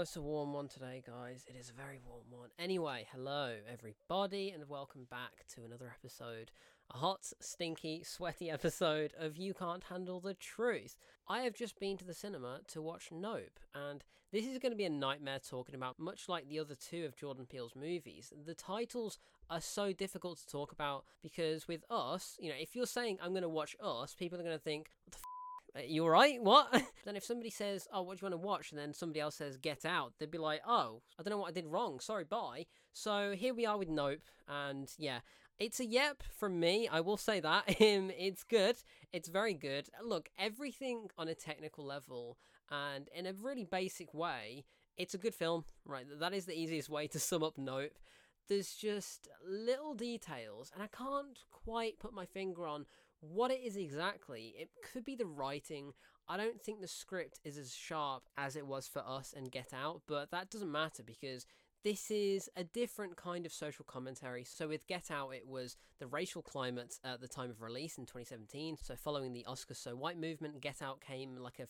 [0.00, 1.44] Oh, it's a warm one today, guys.
[1.46, 2.48] It is a very warm one.
[2.58, 6.50] Anyway, hello, everybody, and welcome back to another episode.
[6.94, 10.96] A hot, stinky, sweaty episode of You Can't Handle the Truth.
[11.28, 14.02] I have just been to the cinema to watch Nope, and
[14.32, 17.14] this is going to be a nightmare talking about, much like the other two of
[17.14, 18.32] Jordan Peele's movies.
[18.46, 19.18] The titles
[19.50, 23.32] are so difficult to talk about because with us, you know, if you're saying I'm
[23.32, 25.29] going to watch us, people are going to think, what the f-
[25.86, 26.42] you alright?
[26.42, 26.70] What?
[27.04, 28.70] then if somebody says, oh, what do you want to watch?
[28.70, 31.48] And then somebody else says, get out, they'd be like, oh, I don't know what
[31.48, 32.00] I did wrong.
[32.00, 32.66] Sorry, bye.
[32.92, 34.20] So here we are with Nope.
[34.48, 35.20] And yeah,
[35.58, 36.88] it's a yep from me.
[36.88, 37.64] I will say that.
[37.80, 38.76] Um, it's good.
[39.12, 39.88] It's very good.
[40.04, 42.38] Look, everything on a technical level
[42.70, 44.64] and in a really basic way,
[44.96, 46.04] it's a good film, right?
[46.20, 47.92] That is the easiest way to sum up Nope
[48.50, 52.84] there's just little details, and I can't quite put my finger on
[53.20, 54.54] what it is exactly.
[54.58, 55.92] It could be the writing.
[56.28, 59.72] I don't think the script is as sharp as it was for us and Get
[59.72, 61.46] Out, but that doesn't matter because
[61.82, 64.44] this is a different kind of social commentary.
[64.44, 68.04] So, with Get Out, it was the racial climate at the time of release in
[68.04, 68.76] 2017.
[68.82, 71.66] So, following the Oscars So White movement, Get Out came like a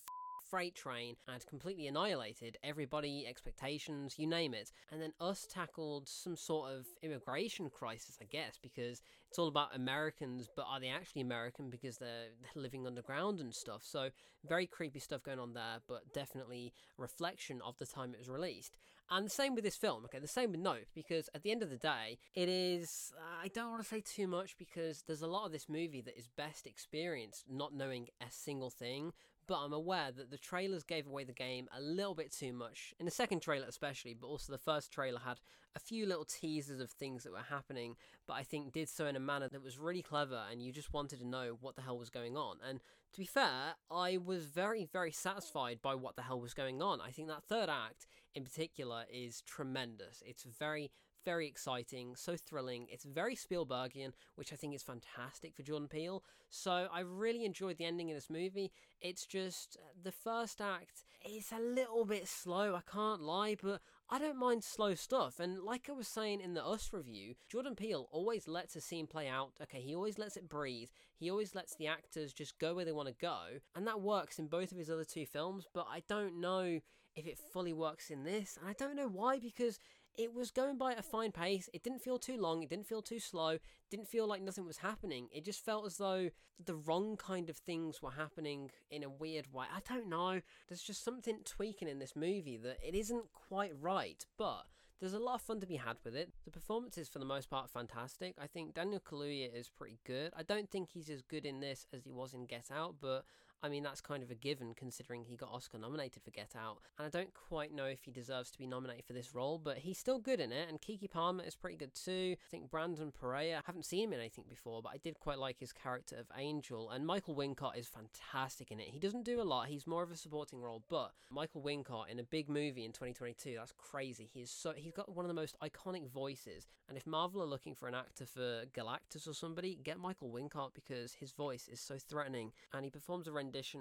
[0.50, 4.72] freight train and completely annihilated everybody, expectations, you name it.
[4.90, 9.74] And then us tackled some sort of immigration crisis, I guess, because it's all about
[9.74, 13.82] Americans, but are they actually American because they're living underground and stuff?
[13.84, 14.10] So,
[14.48, 18.76] very creepy stuff going on there, but definitely reflection of the time it was released.
[19.12, 21.64] And the same with this film, okay, the same with Nope, because at the end
[21.64, 25.22] of the day, it is, uh, I don't want to say too much because there's
[25.22, 29.12] a lot of this movie that is best experienced not knowing a single thing,
[29.50, 32.94] but I'm aware that the trailers gave away the game a little bit too much.
[33.00, 35.40] In the second trailer, especially, but also the first trailer had
[35.74, 37.96] a few little teasers of things that were happening,
[38.28, 40.92] but I think did so in a manner that was really clever and you just
[40.92, 42.58] wanted to know what the hell was going on.
[42.64, 42.78] And
[43.12, 47.00] to be fair, I was very, very satisfied by what the hell was going on.
[47.00, 48.06] I think that third act
[48.36, 50.22] in particular is tremendous.
[50.24, 50.92] It's very,
[51.24, 52.86] very exciting, so thrilling.
[52.90, 56.22] It's very Spielbergian, which I think is fantastic for Jordan Peele.
[56.48, 58.72] So I really enjoyed the ending of this movie.
[59.00, 63.80] It's just uh, the first act is a little bit slow, I can't lie, but
[64.08, 65.38] I don't mind slow stuff.
[65.38, 69.06] And like I was saying in the Us review, Jordan Peele always lets a scene
[69.06, 69.52] play out.
[69.62, 70.88] Okay, he always lets it breathe.
[71.16, 73.40] He always lets the actors just go where they want to go.
[73.76, 76.80] And that works in both of his other two films, but I don't know
[77.14, 78.56] if it fully works in this.
[78.58, 79.78] And I don't know why, because
[80.20, 81.70] it was going by at a fine pace.
[81.72, 82.62] It didn't feel too long.
[82.62, 83.56] It didn't feel too slow.
[83.90, 85.28] Didn't feel like nothing was happening.
[85.32, 86.28] It just felt as though
[86.62, 89.64] the wrong kind of things were happening in a weird way.
[89.74, 90.42] I don't know.
[90.68, 94.64] There's just something tweaking in this movie that it isn't quite right, but
[95.00, 96.28] there's a lot of fun to be had with it.
[96.44, 98.34] The performances, for the most part, fantastic.
[98.38, 100.34] I think Daniel Kaluuya is pretty good.
[100.36, 103.24] I don't think he's as good in this as he was in Get Out, but
[103.62, 106.78] I mean, that's kind of a given considering he got Oscar nominated for Get Out.
[106.98, 109.78] And I don't quite know if he deserves to be nominated for this role, but
[109.78, 110.68] he's still good in it.
[110.68, 112.36] And Keke Palmer is pretty good too.
[112.38, 115.38] I think Brandon Perea, I haven't seen him in anything before, but I did quite
[115.38, 116.90] like his character of Angel.
[116.90, 118.88] And Michael Wincott is fantastic in it.
[118.88, 122.18] He doesn't do a lot, he's more of a supporting role, but Michael Wincott in
[122.18, 124.28] a big movie in 2022, that's crazy.
[124.32, 126.66] He is so, he's got one of the most iconic voices.
[126.88, 130.74] And if Marvel are looking for an actor for Galactus or somebody, get Michael Wincott
[130.74, 132.50] because his voice is so threatening.
[132.72, 133.32] And he performs a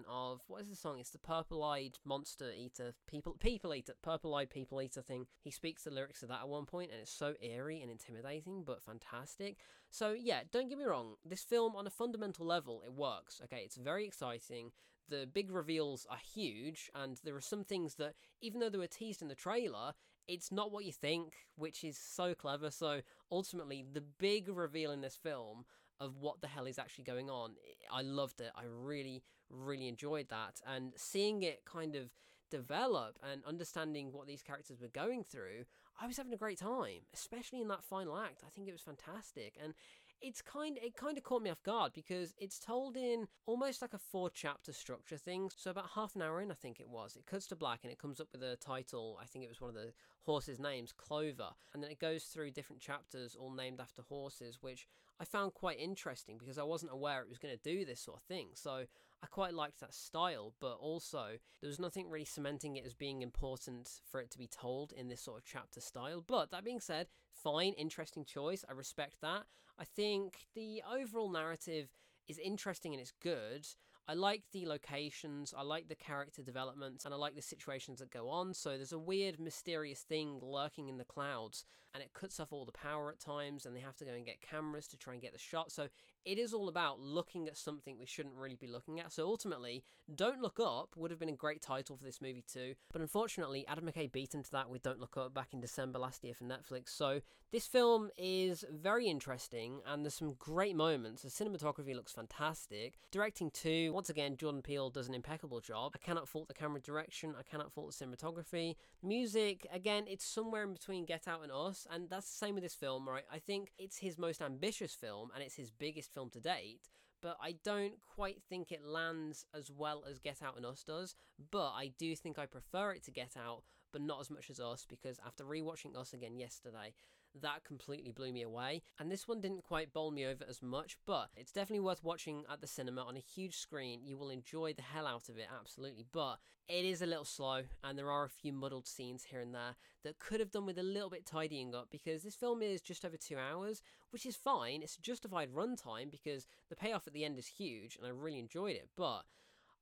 [0.09, 1.00] of what is the song?
[1.00, 5.28] It's the Purple Eyed Monster Eater, People People Eater, Purple Eyed People Eater thing.
[5.41, 8.63] He speaks the lyrics of that at one point, and it's so eerie and intimidating,
[8.63, 9.58] but fantastic.
[9.90, 11.16] So yeah, don't get me wrong.
[11.25, 13.41] This film, on a fundamental level, it works.
[13.44, 14.72] Okay, it's very exciting.
[15.08, 18.88] The big reveals are huge, and there are some things that, even though they were
[18.88, 19.94] teased in the trailer,
[20.28, 22.69] it's not what you think, which is so clever.
[22.69, 25.66] So ultimately, the big reveal in this film
[26.00, 27.56] of what the hell is actually going on.
[27.91, 28.52] I loved it.
[28.56, 30.61] I really, really enjoyed that.
[30.67, 32.09] And seeing it kind of
[32.49, 35.65] develop and understanding what these characters were going through,
[36.01, 38.43] I was having a great time, especially in that final act.
[38.45, 39.55] I think it was fantastic.
[39.61, 39.73] And
[40.21, 43.93] it's kind it kind of caught me off guard because it's told in almost like
[43.93, 45.49] a four chapter structure thing.
[45.55, 47.91] So about half an hour in, I think it was, it cuts to black and
[47.91, 49.17] it comes up with a title.
[49.21, 49.93] I think it was one of the
[50.23, 54.87] horses' names, Clover, and then it goes through different chapters all named after horses, which
[55.19, 58.17] I found quite interesting because I wasn't aware it was going to do this sort
[58.17, 58.49] of thing.
[58.53, 58.85] So
[59.21, 63.21] I quite liked that style, but also there was nothing really cementing it as being
[63.21, 66.23] important for it to be told in this sort of chapter style.
[66.25, 68.63] But that being said, fine, interesting choice.
[68.69, 69.43] I respect that.
[69.77, 71.89] I think the overall narrative
[72.27, 73.67] is interesting and it's good.
[74.09, 78.09] I like the locations, I like the character development, and I like the situations that
[78.09, 78.56] go on.
[78.56, 81.64] So there's a weird, mysterious thing lurking in the clouds,
[81.94, 84.26] and it cuts off all the power at times, and they have to go and
[84.26, 85.72] get cameras to try and get the shot.
[85.72, 85.90] So
[86.25, 89.11] it is all about looking at something we shouldn't really be looking at.
[89.11, 89.83] So ultimately,
[90.13, 92.75] Don't Look Up would have been a great title for this movie too.
[92.91, 96.23] But unfortunately, Adam McKay beat into that with Don't Look Up back in December last
[96.23, 96.89] year for Netflix.
[96.89, 97.21] So
[97.51, 101.23] this film is very interesting and there's some great moments.
[101.23, 102.99] The cinematography looks fantastic.
[103.11, 105.93] Directing too, once again, Jordan Peele does an impeccable job.
[105.95, 108.75] I cannot fault the camera direction, I cannot fault the cinematography.
[109.01, 112.63] Music, again, it's somewhere in between Get Out and Us, and that's the same with
[112.63, 113.23] this film, right?
[113.33, 116.90] I think it's his most ambitious film and it's his biggest film to date
[117.22, 121.16] but I don't quite think it lands as well as Get Out and Us does.
[121.52, 124.59] But I do think I prefer it to Get Out, but not as much as
[124.59, 126.94] Us, because after rewatching Us again yesterday,
[127.41, 128.82] that completely blew me away.
[129.00, 132.44] And this one didn't quite bowl me over as much, but it's definitely worth watching
[132.52, 134.02] at the cinema on a huge screen.
[134.03, 136.06] You will enjoy the hell out of it, absolutely.
[136.12, 136.38] But
[136.68, 139.76] it is a little slow, and there are a few muddled scenes here and there
[140.03, 143.06] that could have done with a little bit tidying up because this film is just
[143.06, 143.82] over two hours,
[144.12, 144.82] which is fine.
[144.82, 148.40] It's a justified runtime because the payoff at the end is huge, and I really
[148.40, 148.90] enjoyed it.
[148.96, 149.22] But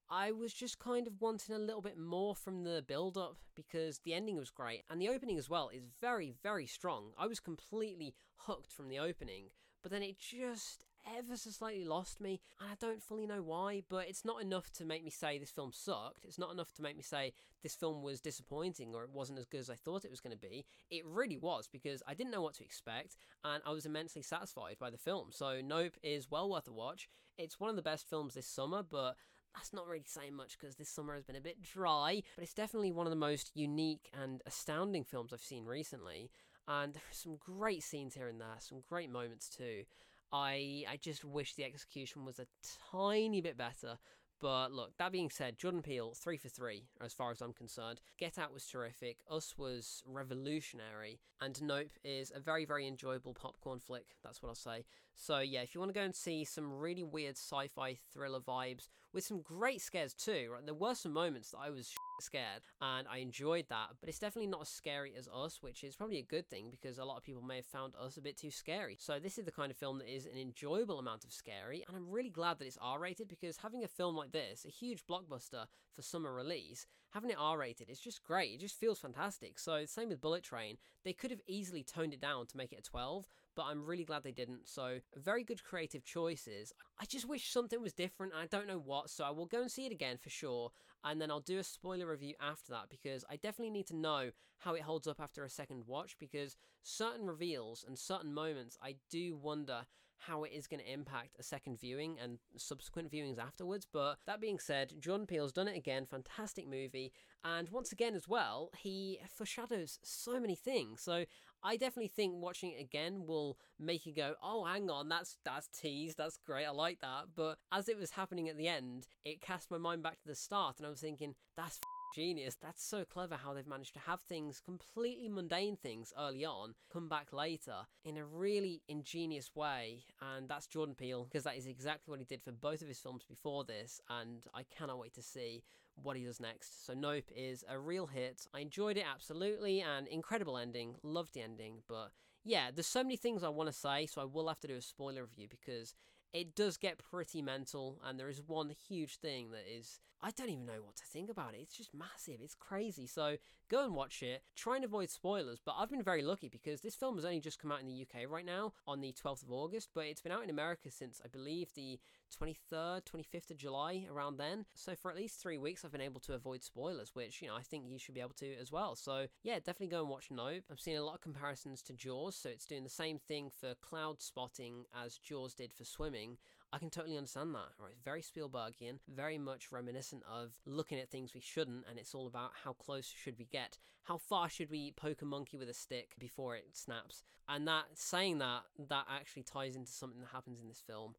[0.09, 3.99] I was just kind of wanting a little bit more from the build up because
[3.99, 7.11] the ending was great and the opening as well is very, very strong.
[7.17, 9.49] I was completely hooked from the opening,
[9.83, 10.85] but then it just
[11.17, 14.69] ever so slightly lost me, and I don't fully know why, but it's not enough
[14.73, 16.25] to make me say this film sucked.
[16.25, 17.33] It's not enough to make me say
[17.63, 20.35] this film was disappointing or it wasn't as good as I thought it was going
[20.35, 20.65] to be.
[20.89, 24.77] It really was because I didn't know what to expect, and I was immensely satisfied
[24.79, 25.29] by the film.
[25.31, 27.09] So, Nope is well worth a watch.
[27.37, 29.15] It's one of the best films this summer, but
[29.57, 32.53] that's not really saying much because this summer has been a bit dry, but it's
[32.53, 36.29] definitely one of the most unique and astounding films I've seen recently.
[36.67, 39.83] And there are some great scenes here and there, some great moments too.
[40.31, 42.47] I I just wish the execution was a
[42.91, 43.97] tiny bit better.
[44.39, 48.01] But look, that being said, Jordan Peele, three for three, as far as I'm concerned.
[48.19, 53.79] Get Out was terrific, Us was revolutionary, and Nope is a very, very enjoyable popcorn
[53.79, 54.15] flick.
[54.23, 54.85] That's what I'll say.
[55.15, 58.39] So, yeah, if you want to go and see some really weird sci fi thriller
[58.39, 60.63] vibes with some great scares too, right?
[60.63, 61.91] There were some moments that I was
[62.21, 65.95] scared and I enjoyed that, but it's definitely not as scary as Us, which is
[65.95, 68.37] probably a good thing because a lot of people may have found Us a bit
[68.37, 68.97] too scary.
[68.99, 71.95] So this is the kind of film that is an enjoyable amount of scary, and
[71.95, 75.65] I'm really glad that it's R-rated because having a film like this, a huge blockbuster
[75.95, 78.51] for summer release, having it R-rated is just great.
[78.51, 79.59] It just feels fantastic.
[79.59, 82.79] So same with Bullet Train, they could have easily toned it down to make it
[82.79, 83.27] a 12,
[83.57, 84.69] but I'm really glad they didn't.
[84.69, 86.71] So, very good creative choices.
[87.01, 88.33] I just wish something was different.
[88.35, 90.71] I don't know what, so I will go and see it again for sure.
[91.03, 94.29] And then I'll do a spoiler review after that because I definitely need to know
[94.59, 98.95] how it holds up after a second watch because certain reveals and certain moments I
[99.09, 99.87] do wonder
[100.19, 103.87] how it is going to impact a second viewing and subsequent viewings afterwards.
[103.91, 106.05] But that being said, John Peel's done it again.
[106.05, 107.11] Fantastic movie.
[107.43, 111.01] And once again, as well, he foreshadows so many things.
[111.01, 111.25] So
[111.63, 115.67] I definitely think watching it again will make you go, "Oh, hang on, that's that's
[115.67, 119.41] tease, that's great, I like that." But as it was happening at the end, it
[119.41, 121.79] cast my mind back to the start, and I was thinking, "That's
[122.13, 122.57] genius.
[122.61, 127.09] That's so clever how they've managed to have things, completely mundane things early on, come
[127.09, 130.03] back later in a really ingenious way.
[130.21, 132.99] And that's Jordan Peele, because that is exactly what he did for both of his
[132.99, 134.01] films before this.
[134.09, 135.63] And I cannot wait to see
[136.01, 136.85] what he does next.
[136.85, 138.47] So Nope is a real hit.
[138.53, 140.95] I enjoyed it absolutely, and incredible ending.
[141.03, 142.11] Loved the ending, but
[142.43, 144.75] yeah, there's so many things I want to say, so I will have to do
[144.75, 145.95] a spoiler review because
[146.37, 150.49] it does get pretty mental, and there is one huge thing that is I don't
[150.49, 151.59] even know what to think about it.
[151.61, 152.39] It's just massive.
[152.41, 153.05] It's crazy.
[153.05, 153.37] So
[153.69, 154.41] go and watch it.
[154.55, 155.59] Try and avoid spoilers.
[155.63, 158.01] But I've been very lucky because this film has only just come out in the
[158.01, 161.21] UK right now on the 12th of August, but it's been out in America since
[161.23, 164.65] I believe the 23rd, 25th of July, around then.
[164.73, 167.55] So for at least three weeks, I've been able to avoid spoilers, which, you know,
[167.55, 168.95] I think you should be able to as well.
[168.95, 170.63] So yeah, definitely go and watch Nope.
[170.69, 172.35] I'm seeing a lot of comparisons to Jaws.
[172.35, 176.37] So it's doing the same thing for cloud spotting as Jaws did for swimming.
[176.73, 177.69] I can totally understand that.
[177.79, 182.27] Right, very Spielbergian, very much reminiscent of looking at things we shouldn't, and it's all
[182.27, 185.73] about how close should we get, how far should we poke a monkey with a
[185.73, 190.59] stick before it snaps, and that saying that that actually ties into something that happens
[190.59, 191.15] in this film,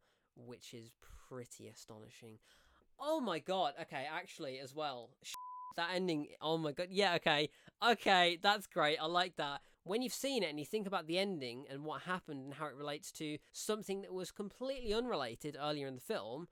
[0.46, 0.90] which is
[1.28, 2.38] pretty astonishing.
[3.00, 3.74] Oh my god!
[3.82, 5.10] Okay, actually, as well.
[5.76, 7.50] That ending, oh my god, yeah, okay,
[7.86, 11.18] okay, that's great, I like that when you've seen it and you think about the
[11.18, 15.86] ending and what happened and how it relates to something that was completely unrelated earlier
[15.86, 16.48] in the film,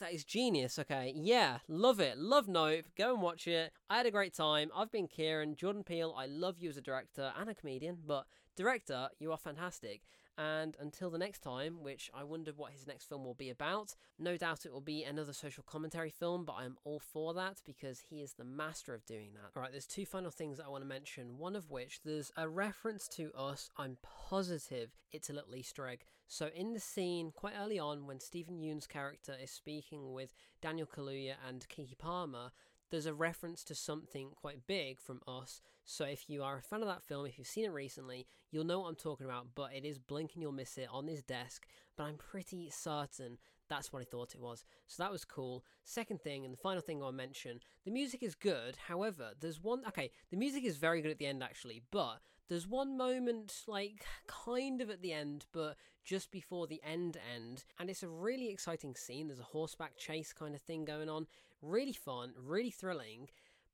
[0.00, 0.78] that is genius.
[0.78, 2.18] Okay, yeah, love it.
[2.18, 2.84] Love Nope.
[2.96, 3.72] Go and watch it.
[3.90, 4.70] I had a great time.
[4.76, 6.14] I've been Kieran, Jordan Peele.
[6.16, 10.02] I love you as a director and a comedian, but director, you are fantastic.
[10.38, 13.96] And until the next time, which I wonder what his next film will be about,
[14.20, 17.98] no doubt it will be another social commentary film, but I'm all for that because
[18.08, 19.56] he is the master of doing that.
[19.56, 23.08] Alright, there's two final things I want to mention, one of which there's a reference
[23.08, 26.04] to us, I'm positive it's a little Easter egg.
[26.26, 30.86] So, in the scene quite early on, when Steven Yeun's character is speaking with Daniel
[30.86, 32.52] Kaluuya and Keke Palmer,
[32.90, 35.60] there's a reference to something quite big from us.
[35.84, 38.64] So if you are a fan of that film, if you've seen it recently, you'll
[38.64, 41.22] know what I'm talking about, but it is Blink and You'll Miss It on his
[41.22, 41.66] desk.
[41.96, 44.64] But I'm pretty certain that's what I thought it was.
[44.86, 45.64] So that was cool.
[45.84, 48.76] Second thing, and the final thing I'll mention the music is good.
[48.88, 49.82] However, there's one.
[49.88, 54.06] Okay, the music is very good at the end, actually, but there's one moment, like,
[54.26, 58.48] kind of at the end, but just before the end end, and it's a really
[58.48, 59.28] exciting scene.
[59.28, 61.26] There's a horseback chase kind of thing going on.
[61.62, 63.28] Really fun, really thrilling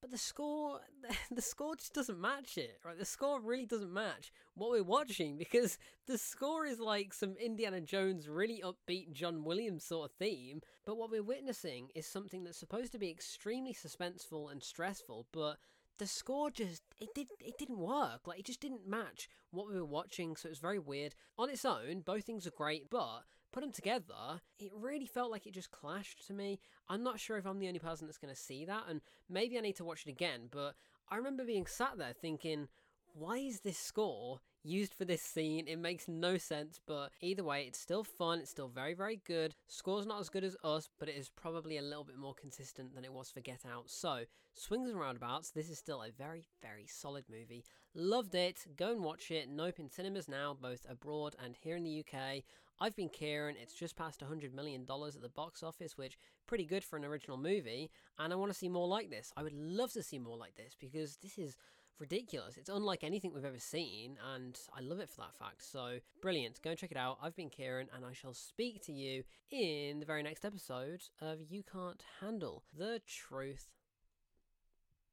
[0.05, 0.81] but the score
[1.31, 2.99] the score just doesn't match it right?
[2.99, 7.81] The score really doesn't match what we're watching because the score is like some indiana
[7.81, 12.59] jones really upbeat john williams sort of theme but what we're witnessing is something that's
[12.59, 15.57] supposed to be extremely suspenseful and stressful but
[15.99, 18.26] the score just it did it didn't work.
[18.26, 21.14] Like it just didn't match what we were watching so it was very weird.
[21.38, 23.23] On its own both things are great but
[23.54, 26.58] put them together it really felt like it just clashed to me
[26.88, 29.56] i'm not sure if i'm the only person that's going to see that and maybe
[29.56, 30.75] i need to watch it again but
[31.08, 32.66] i remember being sat there thinking
[33.14, 35.68] why is this score used for this scene.
[35.68, 38.40] It makes no sense, but either way, it's still fun.
[38.40, 39.54] It's still very, very good.
[39.68, 42.94] Score's not as good as us, but it is probably a little bit more consistent
[42.94, 43.90] than it was for Get Out.
[43.90, 47.64] So, swings and roundabouts, this is still a very, very solid movie.
[47.94, 48.64] Loved it.
[48.76, 49.49] Go and watch it.
[49.49, 52.42] Nope in cinemas now, both abroad and here in the UK.
[52.81, 53.57] I've been Kieran.
[53.61, 57.37] It's just past $100 million at the box office, which pretty good for an original
[57.37, 57.90] movie.
[58.19, 59.33] And I want to see more like this.
[59.37, 61.57] I would love to see more like this because this is
[61.99, 62.57] ridiculous.
[62.57, 65.64] It's unlike anything we've ever seen, and I love it for that fact.
[65.64, 66.61] So brilliant.
[66.62, 67.19] Go and check it out.
[67.23, 71.38] I've been Kieran, and I shall speak to you in the very next episode of
[71.49, 73.69] You Can't Handle the Truth.